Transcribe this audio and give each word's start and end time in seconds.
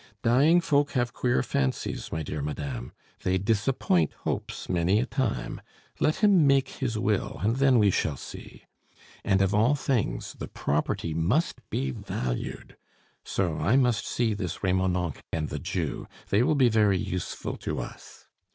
"Dying 0.23 0.61
folk 0.61 0.93
have 0.93 1.13
queer 1.13 1.43
fancies, 1.43 2.11
my 2.11 2.23
dear 2.23 2.41
madame; 2.41 2.91
they 3.21 3.37
disappoint 3.37 4.11
hopes 4.25 4.67
many 4.67 4.99
a 4.99 5.05
time. 5.05 5.61
Let 5.99 6.23
him 6.23 6.47
make 6.47 6.69
his 6.69 6.97
will, 6.97 7.37
and 7.43 7.57
then 7.57 7.77
we 7.77 7.91
shall 7.91 8.17
see. 8.17 8.65
And 9.23 9.43
of 9.43 9.53
all 9.53 9.75
things, 9.75 10.33
the 10.33 10.47
property 10.47 11.13
must 11.13 11.59
be 11.69 11.91
valued. 11.91 12.77
So 13.23 13.59
I 13.59 13.75
must 13.75 14.07
see 14.07 14.33
this 14.33 14.63
Remonencq 14.63 15.19
and 15.31 15.49
the 15.49 15.59
Jew; 15.59 16.07
they 16.31 16.41
will 16.41 16.55
be 16.55 16.67
very 16.69 16.97
useful 16.97 17.55
to 17.57 17.79
us. 17.79 18.25